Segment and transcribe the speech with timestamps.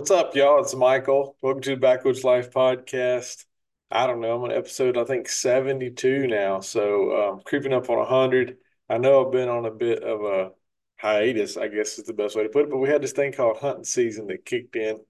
[0.00, 0.62] What's up, y'all?
[0.62, 1.36] It's Michael.
[1.42, 3.44] Welcome to the Backwoods Life podcast.
[3.90, 4.34] I don't know.
[4.34, 6.60] I'm on episode, I think, 72 now.
[6.60, 8.56] So um, creeping up on 100.
[8.88, 10.52] I know I've been on a bit of a
[10.96, 12.70] hiatus, I guess is the best way to put it.
[12.70, 15.00] But we had this thing called hunting season that kicked in.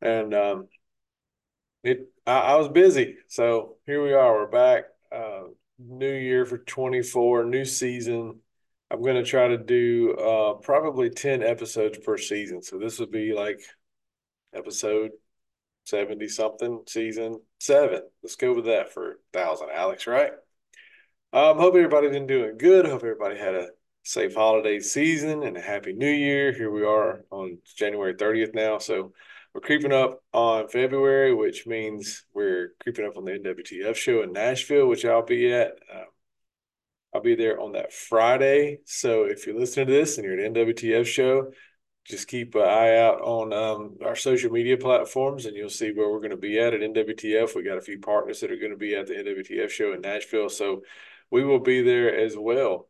[0.00, 0.68] And um,
[1.84, 3.18] it I, I, was busy.
[3.28, 4.32] So here we are.
[4.32, 4.84] We're back.
[5.14, 5.42] Uh,
[5.78, 8.40] new year for 24, new season.
[8.90, 12.62] I'm going to try to do uh, probably 10 episodes per season.
[12.62, 13.60] So this would be like
[14.54, 15.10] episode
[15.84, 18.02] 70 something, season seven.
[18.22, 20.32] Let's go with that for a thousand, Alex, right?
[21.32, 22.86] Um, hope everybody's been doing good.
[22.86, 23.68] Hope everybody had a
[24.02, 26.52] safe holiday season and a happy new year.
[26.52, 28.78] Here we are on January 30th now.
[28.78, 29.12] So
[29.54, 34.32] we're creeping up on February, which means we're creeping up on the NWTF show in
[34.32, 35.72] Nashville, which I'll be at.
[35.92, 36.04] Um,
[37.12, 38.78] I'll be there on that Friday.
[38.84, 41.50] So if you're listening to this and you're at NWTF show,
[42.06, 46.10] just keep an eye out on um, our social media platforms and you'll see where
[46.10, 47.54] we're going to be at at NWTF.
[47.54, 50.00] We got a few partners that are going to be at the NWTF show in
[50.00, 50.48] Nashville.
[50.48, 50.82] So
[51.30, 52.88] we will be there as well.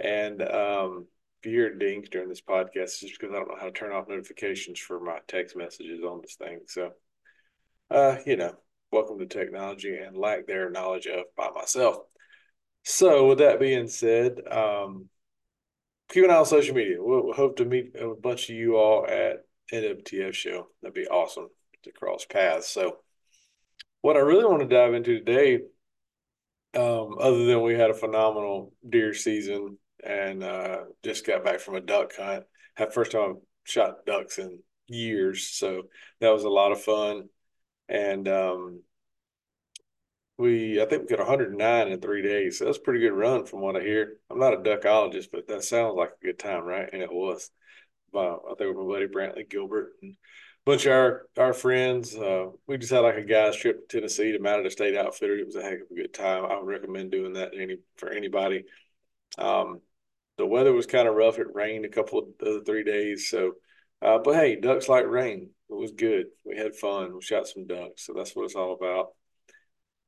[0.00, 1.06] And um,
[1.40, 3.72] if you hear dings during this podcast, it's just because I don't know how to
[3.72, 6.60] turn off notifications for my text messages on this thing.
[6.66, 6.90] So,
[7.90, 8.54] uh, you know,
[8.90, 11.98] welcome to technology and lack their knowledge of by myself.
[12.84, 15.08] So, with that being said, um,
[16.08, 16.96] keep an eye on social media.
[16.98, 20.68] We'll hope to meet a bunch of you all at NWTF show.
[20.82, 21.48] That'd be awesome
[21.84, 22.68] to cross paths.
[22.68, 22.98] So,
[24.00, 25.60] what I really want to dive into today,
[26.74, 31.74] um, other than we had a phenomenal deer season and uh, just got back from
[31.74, 32.44] a duck hunt.
[32.76, 35.82] Had first time shot ducks in years, so
[36.20, 37.28] that was a lot of fun.
[37.88, 38.82] And um,
[40.38, 42.58] we, I think we got 109 in three days.
[42.58, 44.18] So that's a pretty good run from what I hear.
[44.30, 46.88] I'm not a duckologist, but that sounds like a good time, right?
[46.92, 47.50] And it was.
[48.14, 50.16] Uh, I think with my buddy Brantley Gilbert and a
[50.70, 52.16] bunch of our our friends.
[52.16, 55.36] Uh, we just had like a guys trip to Tennessee to Matter State Outfitter.
[55.36, 56.44] It was a heck of a good time.
[56.46, 58.64] I would recommend doing that any for anybody.
[59.36, 59.80] Um,
[60.38, 61.38] the weather was kind of rough.
[61.38, 63.28] It rained a couple of the three days.
[63.28, 63.54] So,
[64.00, 65.50] uh, but hey, ducks like rain.
[65.68, 66.26] It was good.
[66.44, 67.14] We had fun.
[67.14, 68.06] We shot some ducks.
[68.06, 69.08] So that's what it's all about.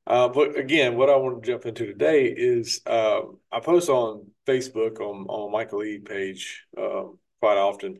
[0.07, 4.27] Uh, but again, what I want to jump into today is um, I post on
[4.47, 7.99] Facebook on on Michael E page um, quite often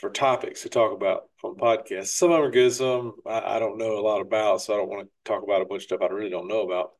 [0.00, 2.08] for topics to talk about on podcasts.
[2.08, 2.72] Some of them are good.
[2.72, 5.62] Some I, I don't know a lot about, so I don't want to talk about
[5.62, 6.92] a bunch of stuff I really don't know about.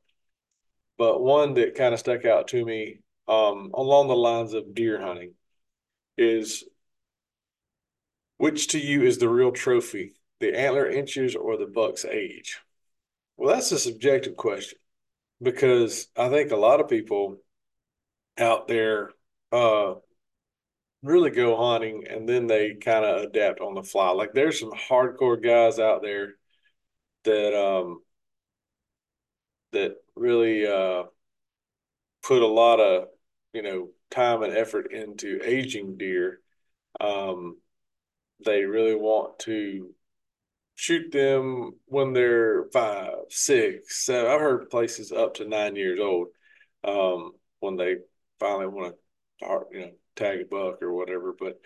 [0.99, 5.01] But one that kind of stuck out to me um, along the lines of deer
[5.01, 5.35] hunting
[6.19, 6.65] is
[8.39, 12.61] which to you is the real trophy, the antler inches or the buck's age?
[13.37, 14.79] Well, that's a subjective question
[15.43, 17.39] because I think a lot of people
[18.39, 19.11] out there
[19.53, 19.95] uh,
[21.03, 24.11] really go hunting and then they kind of adapt on the fly.
[24.11, 26.35] Like there's some hardcore guys out there
[27.25, 28.03] that um
[29.73, 31.05] that really uh
[32.23, 33.09] put a lot of
[33.53, 36.41] you know time and effort into aging deer
[37.01, 37.59] um,
[38.45, 39.95] they really want to
[40.77, 44.31] shoot them when they're five six seven.
[44.31, 46.29] I've heard places up to nine years old
[46.85, 47.97] um, when they
[48.39, 48.95] finally want
[49.41, 51.35] to you know tag a buck or whatever.
[51.37, 51.61] But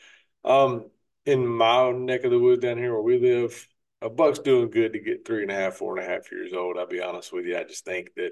[0.44, 0.86] um,
[1.26, 3.66] in my neck of the woods down here where we live
[4.02, 6.54] a buck's doing good to get three and a half four and a half years
[6.54, 7.56] old i'll be honest with you.
[7.56, 8.30] I just think that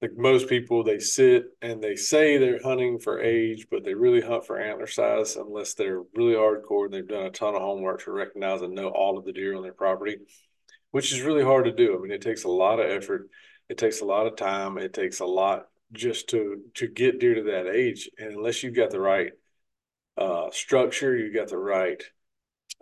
[0.00, 4.20] like most people, they sit and they say they're hunting for age, but they really
[4.20, 8.04] hunt for antler size unless they're really hardcore and they've done a ton of homework
[8.04, 10.18] to recognize and know all of the deer on their property,
[10.92, 11.96] which is really hard to do.
[11.96, 13.28] I mean, it takes a lot of effort,
[13.68, 17.34] it takes a lot of time, it takes a lot just to to get deer
[17.34, 18.08] to that age.
[18.18, 19.32] And unless you've got the right
[20.16, 22.02] uh, structure, you've got the right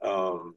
[0.03, 0.55] um,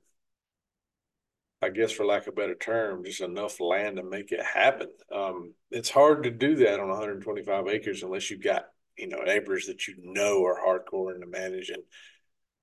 [1.61, 4.87] I guess for lack of a better term, just enough land to make it happen.
[5.13, 8.65] Um, it's hard to do that on 125 acres unless you've got
[8.97, 11.83] you know neighbors that you know are hardcore and and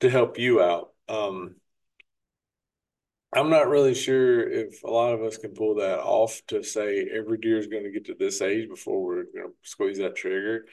[0.00, 0.90] to help you out.
[1.08, 1.56] Um,
[3.32, 7.08] I'm not really sure if a lot of us can pull that off to say
[7.12, 10.16] every deer is going to get to this age before we're going to squeeze that
[10.16, 10.64] trigger.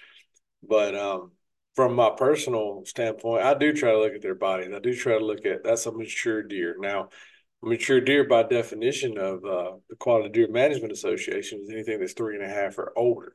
[0.62, 1.32] But um,
[1.76, 4.72] from my personal standpoint, I do try to look at their bodies.
[4.74, 6.78] I do try to look at that's a mature deer.
[6.80, 7.10] Now,
[7.64, 12.36] mature deer by definition of uh, the Quality Deer Management Association is anything that's three
[12.36, 13.34] and a half or older.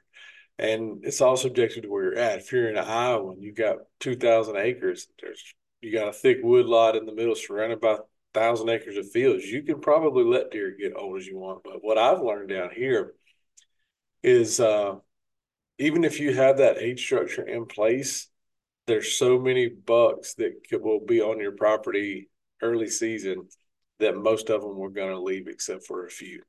[0.59, 2.41] And it's all subjective to where you're at.
[2.41, 6.67] If you're in Iowa and you got 2,000 acres, there's you got a thick wood
[6.67, 7.99] lot in the middle surrounded by
[8.35, 11.63] thousand acres of fields, you can probably let deer get old as you want.
[11.65, 13.15] But what I've learned down here
[14.23, 14.97] is uh,
[15.79, 18.29] even if you have that age structure in place,
[18.87, 22.31] there's so many bucks that will be on your property
[22.63, 23.49] early season
[24.01, 26.43] that most of them were going to leave except for a few.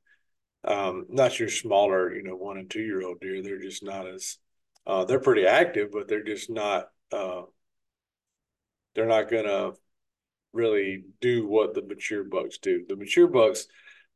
[0.64, 3.42] Um, not your smaller, you know, one and two year old deer.
[3.42, 4.38] They're just not as,
[4.86, 7.42] uh, they're pretty active, but they're just not, uh,
[8.94, 9.72] they're not going to
[10.52, 12.84] really do what the mature bucks do.
[12.88, 13.66] The mature bucks,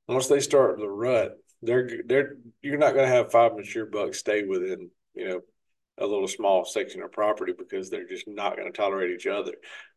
[0.08, 4.18] once they start the rut, they're they're you're not going to have five mature bucks
[4.18, 5.40] stay within you know
[5.98, 9.54] a little small section of property because they're just not going to tolerate each other.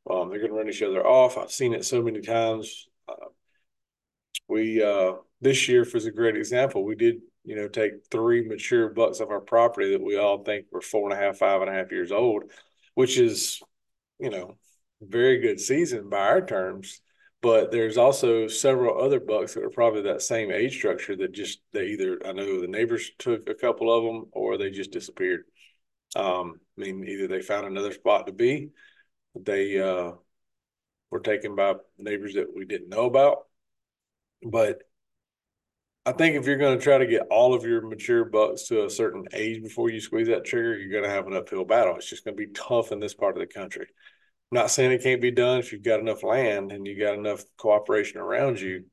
[0.10, 1.38] Um, they're going to run each other off.
[1.38, 2.88] I've seen it so many times.
[3.08, 3.28] Uh,
[4.48, 8.90] we uh, this year, for a great example, we did you know take three mature
[8.90, 11.70] bucks of our property that we all think were four and a half, five and
[11.70, 12.44] a half years old,
[12.96, 13.62] which is
[14.20, 14.58] you know
[15.02, 17.02] very good season by our terms.
[17.42, 21.60] But there's also several other bucks that are probably that same age structure that just
[21.72, 25.44] they either I know the neighbors took a couple of them or they just disappeared.
[26.16, 28.70] Um, I mean, either they found another spot to be,
[29.36, 30.14] they uh,
[31.12, 33.46] were taken by neighbors that we didn't know about.
[34.44, 34.82] But
[36.06, 38.86] I think if you're going to try to get all of your mature bucks to
[38.86, 41.96] a certain age before you squeeze that trigger, you're going to have an uphill battle.
[41.96, 43.88] It's just going to be tough in this part of the country
[44.52, 47.16] I'm not saying it can't be done if you've got enough land and you got
[47.16, 48.86] enough cooperation around you,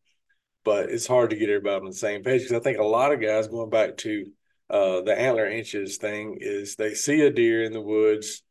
[0.64, 3.12] but it's hard to get everybody on the same page because I think a lot
[3.12, 4.26] of guys going back to
[4.68, 8.42] uh, the antler inches thing is they see a deer in the woods,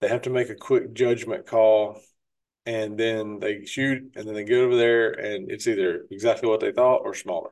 [0.00, 2.00] they have to make a quick judgment call,
[2.66, 6.60] and then they shoot, and then they go over there, and it's either exactly what
[6.60, 7.50] they thought or smaller.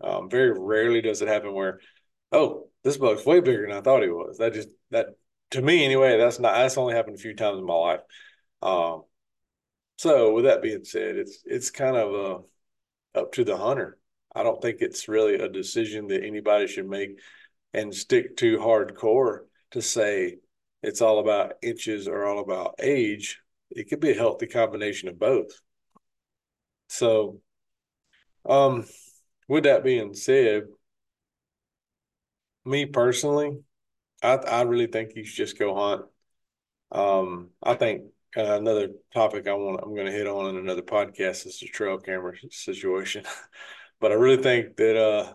[0.00, 1.80] Um, very rarely does it happen where,
[2.32, 4.38] oh, this buck's way bigger than I thought he was.
[4.38, 5.08] That just that
[5.50, 6.16] to me anyway.
[6.16, 8.00] That's not that's only happened a few times in my life.
[8.62, 9.02] Um,
[9.96, 12.14] so with that being said, it's it's kind of
[13.16, 13.98] uh, up to the hunter.
[14.34, 17.18] I don't think it's really a decision that anybody should make
[17.72, 19.40] and stick to hardcore
[19.70, 20.36] to say
[20.82, 23.40] it's all about inches or all about age.
[23.70, 25.60] It could be a healthy combination of both.
[26.88, 27.40] So,
[28.48, 28.86] um,
[29.48, 30.64] with that being said,
[32.64, 33.58] me personally,
[34.22, 36.06] I I really think you should just go hunt.
[36.92, 38.02] Um, I think
[38.36, 41.66] uh, another topic I want I'm going to hit on in another podcast is the
[41.66, 43.24] trail camera situation.
[44.00, 45.34] but I really think that uh,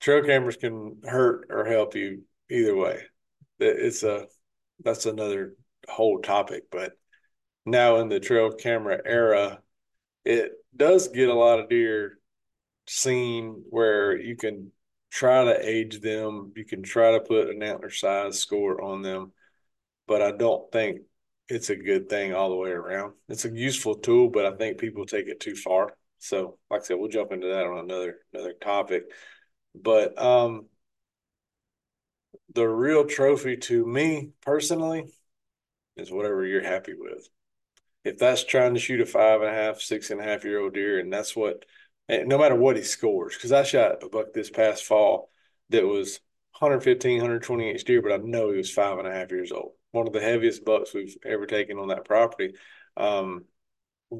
[0.00, 3.02] trail cameras can hurt or help you either way.
[3.58, 4.26] It's a
[4.82, 5.54] that's another
[5.88, 6.64] whole topic.
[6.70, 6.92] But
[7.64, 9.60] now in the trail camera era,
[10.24, 12.18] it does get a lot of deer
[12.86, 14.72] seen where you can
[15.10, 16.52] try to age them.
[16.56, 19.32] You can try to put an antler size score on them,
[20.06, 21.02] but I don't think
[21.48, 23.14] it's a good thing all the way around.
[23.28, 25.94] It's a useful tool, but I think people take it too far.
[26.18, 29.04] So, like I said, we'll jump into that on another another topic.
[29.74, 30.66] But um,
[32.54, 35.12] the real trophy to me personally
[35.96, 37.28] is whatever you're happy with.
[38.04, 40.60] If that's trying to shoot a five and a half, six and a half year
[40.60, 41.64] old deer, and that's what,
[42.08, 45.30] and no matter what he scores, because I shot a buck this past fall
[45.70, 46.20] that was
[46.58, 49.72] 115, 120 inch deer, but I know he was five and a half years old
[49.94, 52.54] one of the heaviest bucks we've ever taken on that property.
[52.96, 53.44] Um,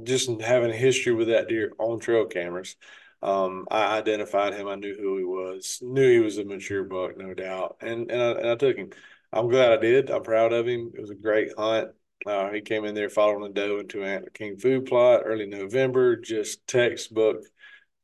[0.04, 2.76] just having a history with that deer on trail cameras,
[3.22, 4.68] um, I identified him.
[4.68, 5.80] I knew who he was.
[5.82, 7.78] Knew he was a mature buck, no doubt.
[7.80, 8.90] And and I, and I took him.
[9.34, 10.10] I'm glad I did.
[10.10, 10.92] I'm proud of him.
[10.94, 11.90] It was a great hunt.
[12.24, 15.46] Uh, he came in there following the doe into an Antler King food plot early
[15.46, 17.38] November, just textbook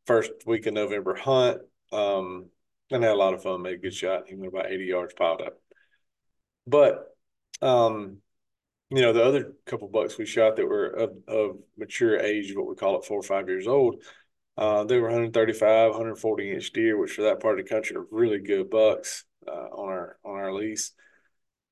[0.07, 1.61] first week of November hunt.
[1.93, 2.47] Um,
[2.91, 3.63] and had a lot of fun.
[3.63, 4.25] Made a good shot.
[4.27, 5.61] He went about 80 yards piled up.
[6.67, 7.07] But
[7.63, 8.17] um,
[8.91, 12.67] you know, the other couple bucks we shot that were of, of mature age, what
[12.67, 14.03] we call it, four or five years old,
[14.59, 18.07] uh, they were 135, 140 inch deer, which for that part of the country are
[18.11, 20.93] really good bucks uh, on our on our lease.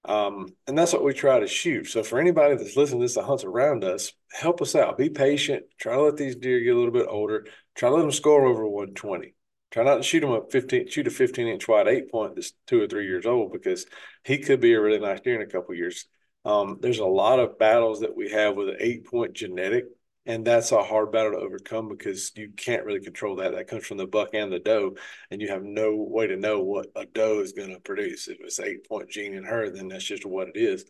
[0.04, 1.88] Um, and that's what we try to shoot.
[1.88, 4.96] So for anybody that's listening to this that hunts around us, help us out.
[4.96, 5.64] Be patient.
[5.78, 7.46] Try to let these deer get a little bit older.
[7.74, 9.34] Try to let them score over 120.
[9.70, 12.52] Try not to shoot them a 15, shoot a 15 inch wide eight point that's
[12.66, 13.86] two or three years old because
[14.24, 16.06] he could be a really nice deer in a couple years.
[16.44, 19.84] Um, there's a lot of battles that we have with an eight point genetic,
[20.28, 23.52] and that's a hard battle to overcome because you can't really control that.
[23.52, 24.94] That comes from the buck and the doe,
[25.30, 28.28] and you have no way to know what a doe is going to produce.
[28.28, 30.84] If it's eight point gene in her, then that's just what it is.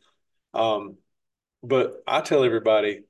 [0.52, 0.96] Um,
[1.62, 3.00] but I tell everybody,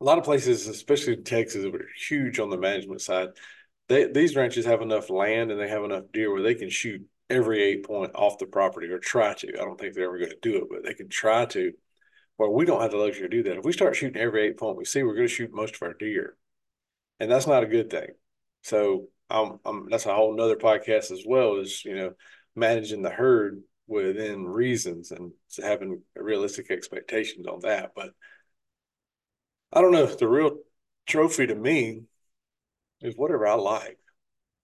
[0.00, 3.30] a lot of places, especially in Texas, are huge on the management side
[3.88, 7.06] they, these ranches have enough land and they have enough deer where they can shoot
[7.28, 9.48] every eight point off the property or try to.
[9.48, 11.72] I don't think they're ever going to do it, but they can try to.
[12.42, 13.58] Where we don't have the luxury to do that.
[13.58, 15.82] If we start shooting every eight point we see, we're going to shoot most of
[15.82, 16.36] our deer,
[17.20, 18.08] and that's not a good thing.
[18.62, 21.58] So um, that's a whole nother podcast as well.
[21.58, 22.14] Is you know
[22.56, 25.30] managing the herd within reasons and
[25.62, 27.92] having realistic expectations on that.
[27.94, 28.10] But
[29.72, 30.02] I don't know.
[30.02, 30.58] If the real
[31.06, 32.02] trophy to me
[33.02, 33.98] is whatever I like.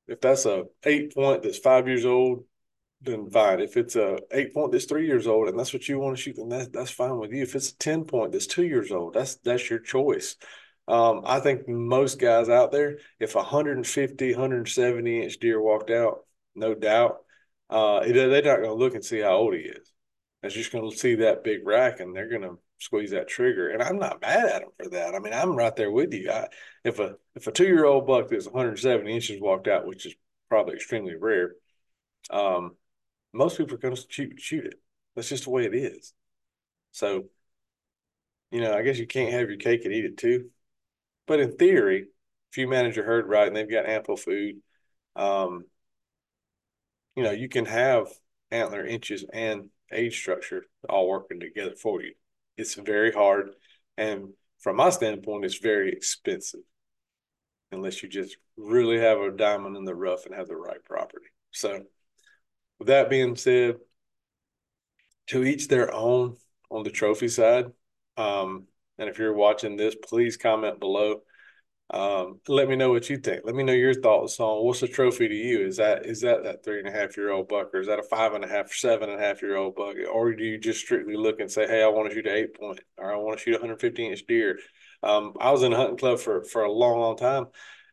[0.08, 2.42] If that's a eight point that's five years old,
[3.00, 3.60] then fine.
[3.60, 6.22] If it's a eight point that's three years old and that's what you want to
[6.22, 7.42] shoot, then that, that's fine with you.
[7.42, 10.36] If it's a 10 point that's two years old, that's that's your choice.
[10.88, 16.24] Um, I think most guys out there, if 150, 170 inch deer walked out,
[16.54, 17.18] no doubt,
[17.70, 19.92] uh, they're not going to look and see how old he is.
[20.40, 23.68] They're just going to see that big rack and they're going to squeeze that trigger.
[23.68, 25.14] And I'm not mad at them for that.
[25.14, 26.30] I mean, I'm right there with you.
[26.30, 26.48] I,
[26.84, 30.14] if a if a two year old buck that's 170 inches walked out, which is
[30.48, 31.52] probably extremely rare,
[32.30, 32.76] um,
[33.32, 34.80] most people are going to shoot shoot it.
[35.14, 36.12] That's just the way it is.
[36.92, 37.24] So,
[38.50, 40.50] you know, I guess you can't have your cake and eat it too.
[41.26, 42.06] But in theory,
[42.50, 44.56] if you manage your herd right and they've got ample food,
[45.16, 45.64] um,
[47.14, 48.06] you know, you can have
[48.50, 52.14] antler inches and age structure all working together for you.
[52.56, 53.50] It's very hard.
[53.96, 54.30] And
[54.60, 56.60] from my standpoint, it's very expensive
[57.72, 61.26] unless you just really have a diamond in the rough and have the right property.
[61.50, 61.82] So,
[62.78, 63.76] with that being said,
[65.28, 66.36] to each their own
[66.70, 67.66] on the trophy side.
[68.16, 68.66] Um,
[68.98, 71.22] and if you're watching this, please comment below.
[71.90, 73.42] Um, let me know what you think.
[73.44, 75.66] Let me know your thoughts on what's a trophy to you.
[75.66, 77.98] Is that is that that three and a half year old buck, or is that
[77.98, 80.58] a five and a half, seven and a half year old buck, or do you
[80.58, 83.16] just strictly look and say, hey, I want to shoot an eight point, or I
[83.16, 84.58] want to shoot a 150 inch deer?
[85.02, 87.46] Um, I was in a hunting club for for a long, long time,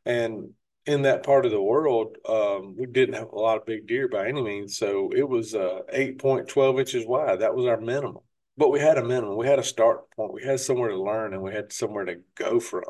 [0.05, 0.49] and
[0.85, 4.07] in that part of the world, um, we didn't have a lot of big deer
[4.07, 4.77] by any means.
[4.77, 7.39] So it was uh, eight point twelve inches wide.
[7.39, 8.19] That was our minimum.
[8.57, 9.37] But we had a minimum.
[9.37, 10.33] We had a start point.
[10.33, 12.83] We had somewhere to learn, and we had somewhere to go from.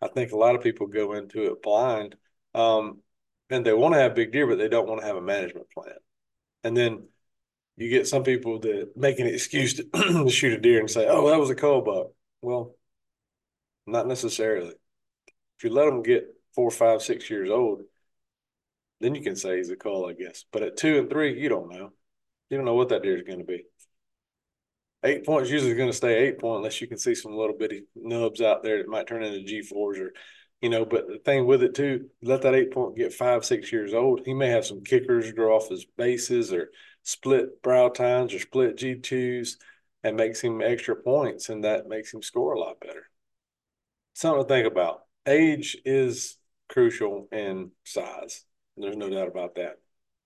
[0.00, 2.16] I think a lot of people go into it blind,
[2.54, 3.00] um,
[3.50, 5.70] and they want to have big deer, but they don't want to have a management
[5.70, 5.94] plan.
[6.62, 7.08] And then
[7.76, 11.06] you get some people that make an excuse to, to shoot a deer and say,
[11.08, 12.08] "Oh, that was a cull buck."
[12.42, 12.76] Well,
[13.86, 14.74] not necessarily.
[15.58, 17.82] If you let them get four, five, six years old,
[19.00, 20.44] then you can say he's a cull, I guess.
[20.52, 21.90] But at two and three, you don't know.
[22.50, 23.64] You don't know what that deer is going to be
[25.04, 27.84] eight points usually going to stay eight point unless you can see some little bitty
[27.94, 30.12] nubs out there that might turn into G4s or,
[30.60, 33.70] you know, but the thing with it too, let that eight point get five, six
[33.70, 34.22] years old.
[34.24, 36.70] He may have some kickers grow off his bases or
[37.02, 39.56] split brow tines or split G2s
[40.02, 43.08] and makes him extra points and that makes him score a lot better.
[44.14, 45.02] Something to think about.
[45.26, 46.36] Age is
[46.74, 48.44] crucial in size.
[48.76, 49.78] There's no doubt about that.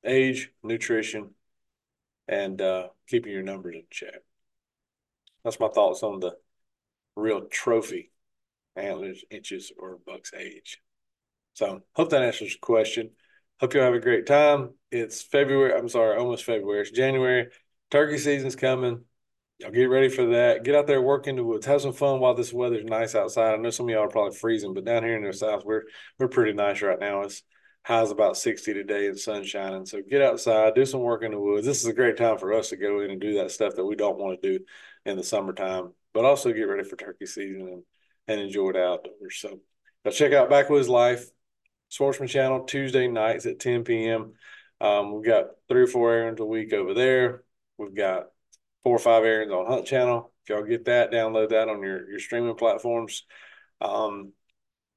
[0.03, 1.35] Age, nutrition,
[2.27, 4.23] and uh, keeping your numbers in check.
[5.45, 6.37] That's my thoughts on the
[7.17, 8.11] real trophy
[8.77, 10.81] antlers, inches, or buck's age.
[11.53, 13.11] So hope that answers your question.
[13.61, 14.71] Hope you all have a great time.
[14.91, 15.75] It's February.
[15.75, 16.81] I'm sorry, almost February.
[16.81, 17.49] It's January.
[17.91, 19.05] Turkey season's coming.
[19.59, 20.63] Y'all get ready for that.
[20.63, 23.55] Get out there, work in the woods, have some fun while this weather's nice outside.
[23.55, 25.83] I know some of y'all are probably freezing, but down here in the south, we're
[26.19, 27.23] we're pretty nice right now.
[27.23, 27.43] It's
[27.85, 29.85] highs about 60 today and sun shining.
[29.87, 31.67] So get outside, do some work in the woods.
[31.67, 33.85] This is a great time for us to go in and do that stuff that
[33.85, 34.65] we don't want to do
[35.07, 37.83] in the summertime, but also get ready for turkey season and,
[38.29, 39.39] and enjoy it outdoors.
[39.41, 39.59] So
[40.05, 41.31] now check out Backwoods Life,
[41.89, 44.35] Sportsman Channel, Tuesday nights at 10 p.m.
[44.81, 47.43] Um, we've got three or four errands a week over there.
[47.79, 48.27] We've got
[48.83, 50.33] four or five errands on Hunt Channel.
[50.43, 53.25] If y'all get that, download that on your, your streaming platforms.
[53.81, 54.33] Um,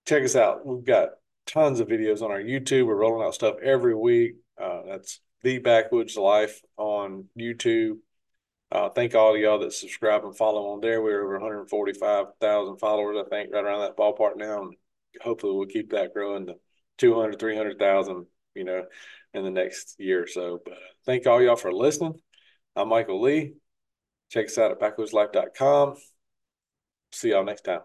[0.07, 0.65] check us out.
[0.65, 1.09] We've got
[1.45, 2.85] tons of videos on our YouTube.
[2.85, 4.35] We're rolling out stuff every week.
[4.61, 7.97] Uh, that's the Backwoods Life on YouTube.
[8.71, 11.01] Uh, thank all of y'all that subscribe and follow on there.
[11.01, 14.63] We're over 145,000 followers, I think, right around that ballpark now.
[14.63, 14.75] And
[15.21, 16.55] hopefully we'll keep that growing to
[16.97, 18.85] 200, 300,000, you know,
[19.33, 20.59] in the next year or so.
[20.63, 22.13] But thank all y'all for listening.
[22.75, 23.55] I'm Michael Lee.
[24.31, 25.97] Check us out at backwoodslife.com.
[27.11, 27.81] See y'all next time.